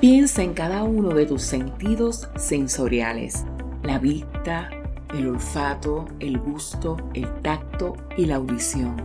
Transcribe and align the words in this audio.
Piensa 0.00 0.42
en 0.42 0.52
cada 0.52 0.82
uno 0.82 1.10
de 1.10 1.24
tus 1.24 1.42
sentidos 1.42 2.28
sensoriales, 2.36 3.44
la 3.82 3.98
vista, 3.98 4.68
el 5.14 5.28
olfato, 5.28 6.06
el 6.20 6.38
gusto, 6.38 6.96
el 7.14 7.32
tacto 7.40 7.94
y 8.16 8.26
la 8.26 8.36
audición. 8.36 8.96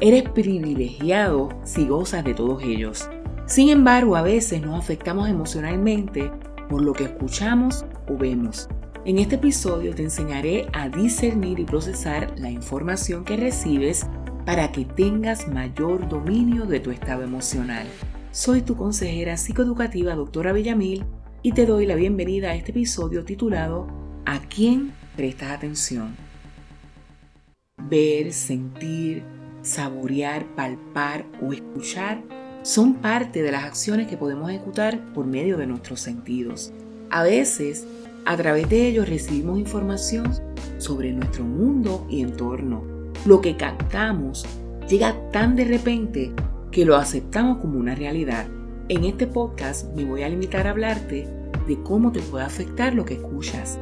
Eres 0.00 0.28
privilegiado 0.30 1.50
si 1.64 1.86
gozas 1.86 2.24
de 2.24 2.32
todos 2.32 2.62
ellos. 2.62 3.10
Sin 3.46 3.68
embargo, 3.68 4.16
a 4.16 4.22
veces 4.22 4.62
nos 4.62 4.78
afectamos 4.78 5.28
emocionalmente 5.28 6.30
por 6.70 6.82
lo 6.82 6.92
que 6.92 7.04
escuchamos 7.04 7.84
o 8.08 8.16
vemos. 8.16 8.68
En 9.04 9.18
este 9.18 9.36
episodio 9.36 9.94
te 9.94 10.02
enseñaré 10.02 10.68
a 10.72 10.88
discernir 10.88 11.60
y 11.60 11.64
procesar 11.64 12.32
la 12.38 12.50
información 12.50 13.24
que 13.24 13.36
recibes 13.36 14.06
para 14.44 14.72
que 14.72 14.84
tengas 14.84 15.48
mayor 15.48 16.08
dominio 16.08 16.66
de 16.66 16.80
tu 16.80 16.90
estado 16.90 17.22
emocional. 17.22 17.86
Soy 18.36 18.60
tu 18.60 18.76
consejera 18.76 19.38
psicoeducativa, 19.38 20.14
doctora 20.14 20.52
Villamil, 20.52 21.06
y 21.40 21.52
te 21.52 21.64
doy 21.64 21.86
la 21.86 21.94
bienvenida 21.94 22.50
a 22.50 22.54
este 22.54 22.70
episodio 22.70 23.24
titulado 23.24 23.86
¿A 24.26 24.40
quién 24.40 24.92
prestas 25.16 25.52
atención? 25.52 26.14
Ver, 27.88 28.34
sentir, 28.34 29.22
saborear, 29.62 30.44
palpar 30.54 31.24
o 31.40 31.54
escuchar 31.54 32.22
son 32.60 32.96
parte 32.96 33.42
de 33.42 33.52
las 33.52 33.64
acciones 33.64 34.06
que 34.06 34.18
podemos 34.18 34.50
ejecutar 34.50 35.14
por 35.14 35.24
medio 35.24 35.56
de 35.56 35.66
nuestros 35.66 36.00
sentidos. 36.00 36.74
A 37.08 37.22
veces, 37.22 37.86
a 38.26 38.36
través 38.36 38.68
de 38.68 38.86
ellos 38.86 39.08
recibimos 39.08 39.58
información 39.58 40.30
sobre 40.76 41.10
nuestro 41.10 41.42
mundo 41.42 42.06
y 42.10 42.20
entorno. 42.20 42.84
Lo 43.24 43.40
que 43.40 43.56
captamos 43.56 44.44
llega 44.90 45.16
tan 45.30 45.56
de 45.56 45.64
repente 45.64 46.34
que 46.70 46.84
lo 46.84 46.96
aceptamos 46.96 47.58
como 47.58 47.78
una 47.78 47.94
realidad. 47.94 48.46
En 48.88 49.04
este 49.04 49.26
podcast 49.26 49.92
me 49.94 50.04
voy 50.04 50.22
a 50.22 50.28
limitar 50.28 50.66
a 50.66 50.70
hablarte 50.70 51.26
de 51.66 51.82
cómo 51.82 52.12
te 52.12 52.20
puede 52.20 52.44
afectar 52.44 52.94
lo 52.94 53.04
que 53.04 53.14
escuchas. 53.14 53.78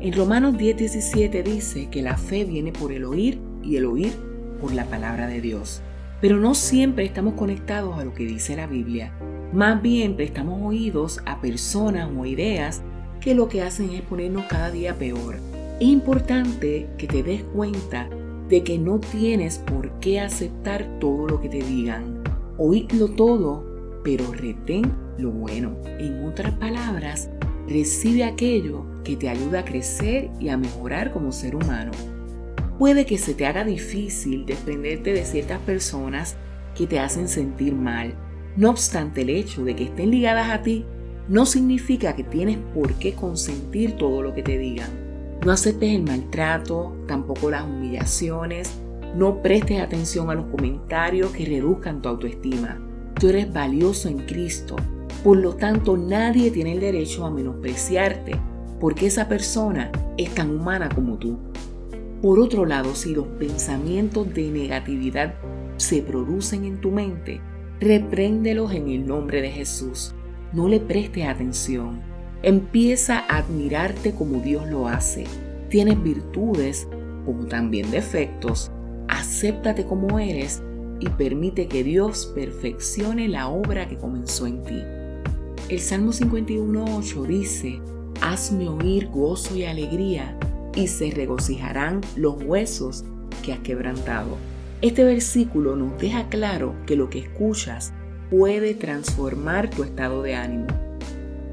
En 0.00 0.12
Romanos 0.12 0.56
10:17 0.56 1.42
dice 1.42 1.88
que 1.90 2.02
la 2.02 2.16
fe 2.16 2.44
viene 2.44 2.72
por 2.72 2.92
el 2.92 3.04
oír 3.04 3.38
y 3.62 3.76
el 3.76 3.86
oír 3.86 4.12
por 4.60 4.72
la 4.72 4.84
palabra 4.86 5.26
de 5.26 5.40
Dios. 5.40 5.82
Pero 6.20 6.38
no 6.38 6.54
siempre 6.54 7.04
estamos 7.04 7.34
conectados 7.34 7.98
a 7.98 8.04
lo 8.04 8.14
que 8.14 8.24
dice 8.24 8.56
la 8.56 8.66
Biblia. 8.66 9.12
Más 9.52 9.80
bien 9.80 10.16
prestamos 10.16 10.60
oídos 10.62 11.20
a 11.24 11.40
personas 11.40 12.10
o 12.16 12.26
ideas 12.26 12.82
que 13.20 13.34
lo 13.34 13.48
que 13.48 13.62
hacen 13.62 13.90
es 13.90 14.02
ponernos 14.02 14.44
cada 14.46 14.70
día 14.70 14.94
peor. 14.94 15.36
Importante 15.80 16.88
que 16.98 17.06
te 17.06 17.22
des 17.22 17.42
cuenta 17.42 18.08
de 18.48 18.62
que 18.62 18.78
no 18.78 19.00
tienes 19.00 19.58
por 19.58 19.90
qué 20.00 20.20
aceptar 20.20 20.98
todo 21.00 21.26
lo 21.26 21.40
que 21.40 21.48
te 21.48 21.62
digan. 21.62 22.22
Oídlo 22.58 23.08
todo, 23.08 23.64
pero 24.04 24.32
retén 24.32 24.92
lo 25.18 25.30
bueno. 25.30 25.76
En 25.98 26.24
otras 26.24 26.52
palabras, 26.54 27.28
recibe 27.68 28.24
aquello 28.24 28.84
que 29.02 29.16
te 29.16 29.28
ayuda 29.28 29.60
a 29.60 29.64
crecer 29.64 30.30
y 30.40 30.48
a 30.48 30.56
mejorar 30.56 31.12
como 31.12 31.32
ser 31.32 31.56
humano. 31.56 31.90
Puede 32.78 33.06
que 33.06 33.18
se 33.18 33.34
te 33.34 33.46
haga 33.46 33.64
difícil 33.64 34.46
desprenderte 34.46 35.12
de 35.12 35.24
ciertas 35.24 35.60
personas 35.60 36.36
que 36.74 36.86
te 36.86 37.00
hacen 37.00 37.28
sentir 37.28 37.74
mal. 37.74 38.14
No 38.56 38.70
obstante, 38.70 39.22
el 39.22 39.30
hecho 39.30 39.64
de 39.64 39.74
que 39.74 39.84
estén 39.84 40.10
ligadas 40.10 40.50
a 40.50 40.62
ti 40.62 40.84
no 41.28 41.46
significa 41.46 42.14
que 42.14 42.22
tienes 42.22 42.58
por 42.74 42.94
qué 42.94 43.14
consentir 43.14 43.96
todo 43.96 44.22
lo 44.22 44.34
que 44.34 44.42
te 44.42 44.58
digan. 44.58 45.05
No 45.46 45.52
aceptes 45.52 45.94
el 45.94 46.02
maltrato, 46.02 46.92
tampoco 47.06 47.52
las 47.52 47.62
humillaciones, 47.64 48.80
no 49.14 49.42
prestes 49.42 49.80
atención 49.80 50.28
a 50.28 50.34
los 50.34 50.46
comentarios 50.46 51.30
que 51.30 51.44
reduzcan 51.44 52.02
tu 52.02 52.08
autoestima. 52.08 52.80
Tú 53.20 53.28
eres 53.28 53.52
valioso 53.52 54.08
en 54.08 54.26
Cristo, 54.26 54.74
por 55.22 55.36
lo 55.36 55.54
tanto 55.54 55.96
nadie 55.96 56.50
tiene 56.50 56.72
el 56.72 56.80
derecho 56.80 57.24
a 57.24 57.30
menospreciarte, 57.30 58.32
porque 58.80 59.06
esa 59.06 59.28
persona 59.28 59.92
es 60.18 60.34
tan 60.34 60.50
humana 60.50 60.88
como 60.92 61.16
tú. 61.16 61.38
Por 62.20 62.40
otro 62.40 62.66
lado, 62.66 62.96
si 62.96 63.14
los 63.14 63.28
pensamientos 63.38 64.34
de 64.34 64.50
negatividad 64.50 65.36
se 65.76 66.02
producen 66.02 66.64
en 66.64 66.80
tu 66.80 66.90
mente, 66.90 67.40
repréndelos 67.78 68.72
en 68.72 68.88
el 68.88 69.06
nombre 69.06 69.42
de 69.42 69.52
Jesús. 69.52 70.12
No 70.52 70.66
le 70.66 70.80
prestes 70.80 71.28
atención. 71.28 72.15
Empieza 72.46 73.24
a 73.28 73.38
admirarte 73.38 74.12
como 74.12 74.38
Dios 74.38 74.68
lo 74.68 74.86
hace. 74.86 75.24
Tienes 75.68 76.00
virtudes 76.00 76.86
como 77.24 77.46
también 77.46 77.90
defectos. 77.90 78.70
Acéptate 79.08 79.84
como 79.84 80.20
eres 80.20 80.62
y 81.00 81.08
permite 81.08 81.66
que 81.66 81.82
Dios 81.82 82.30
perfeccione 82.36 83.26
la 83.26 83.48
obra 83.48 83.88
que 83.88 83.96
comenzó 83.96 84.46
en 84.46 84.62
ti. 84.62 84.80
El 85.68 85.80
Salmo 85.80 86.12
51.8 86.12 87.26
dice, 87.26 87.80
Hazme 88.20 88.68
oír 88.68 89.08
gozo 89.08 89.56
y 89.56 89.64
alegría 89.64 90.38
y 90.76 90.86
se 90.86 91.10
regocijarán 91.10 92.00
los 92.14 92.40
huesos 92.44 93.04
que 93.44 93.54
has 93.54 93.58
quebrantado. 93.58 94.36
Este 94.82 95.02
versículo 95.02 95.74
nos 95.74 95.98
deja 95.98 96.28
claro 96.28 96.76
que 96.86 96.94
lo 96.94 97.10
que 97.10 97.18
escuchas 97.18 97.92
puede 98.30 98.74
transformar 98.74 99.68
tu 99.68 99.82
estado 99.82 100.22
de 100.22 100.36
ánimo. 100.36 100.85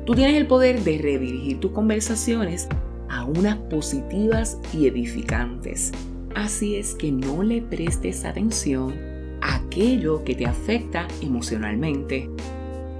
Tú 0.06 0.16
tienes 0.16 0.36
el 0.36 0.47
poder 0.47 0.84
de 0.84 0.97
redirigir 0.97 1.62
tus 1.62 1.72
conversaciones 1.72 2.68
a 3.09 3.24
unas 3.24 3.56
positivas 3.56 4.59
y 4.74 4.88
edificantes. 4.88 5.94
Así 6.36 6.75
es 6.75 6.94
que 6.94 7.12
no 7.12 7.41
le 7.41 7.62
prestes 7.62 8.25
atención 8.25 8.94
a 9.42 9.56
aquello 9.56 10.24
que 10.25 10.36
te 10.36 10.46
afecta 10.46 11.08
emocionalmente. 11.22 12.30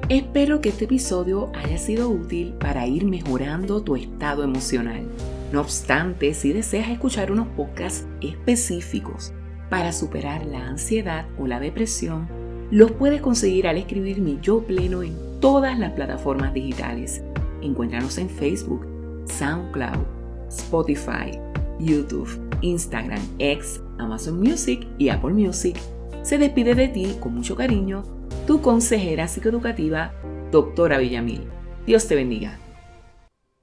Espero 0.08 0.62
que 0.62 0.70
este 0.70 0.86
episodio 0.86 1.52
haya 1.56 1.78
sido 1.78 2.10
útil 2.10 2.54
para 2.54 2.88
ir 2.88 3.06
mejorando 3.06 3.84
tu 3.84 3.98
estado 3.98 4.44
emocional. 4.44 5.04
No 5.52 5.60
obstante, 5.60 6.34
si 6.34 6.54
deseas 6.54 6.90
escuchar 6.90 7.32
unos 7.32 7.48
podcasts 7.50 8.08
específicos 8.22 9.34
para 9.70 9.92
superar 9.92 10.46
la 10.46 10.68
ansiedad 10.68 11.26
o 11.38 11.48
la 11.48 11.60
depresión, 11.60 12.43
los 12.72 12.92
puedes 12.92 13.22
conseguir 13.22 13.68
al 13.68 13.78
escribir 13.78 14.20
mi 14.20 14.40
yo 14.42 14.64
pleno 14.64 15.04
en 15.04 15.16
todas 15.40 15.78
las 15.78 15.92
plataformas 15.94 16.54
digitales. 16.54 17.24
Encuéntranos 17.62 18.18
en 18.18 18.30
Facebook, 18.30 18.86
SoundCloud, 19.26 20.06
Spotify, 20.50 21.40
YouTube, 21.80 22.30
Instagram, 22.62 23.22
X, 23.40 23.82
Amazon 24.00 24.40
Music 24.40 24.88
y 24.98 25.10
Apple 25.10 25.34
Music. 25.34 25.78
Se 26.24 26.38
despide 26.38 26.76
de 26.76 26.88
ti 26.88 27.16
con 27.20 27.36
mucho 27.36 27.56
cariño 27.56 28.04
tu 28.48 28.62
consejera 28.62 29.28
psicoeducativa, 29.28 30.14
doctora 30.52 30.98
Villamil. 30.98 31.42
Dios 31.86 32.08
te 32.08 32.16
bendiga. 32.16 32.63